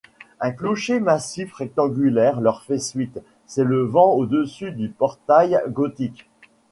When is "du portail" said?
4.71-5.61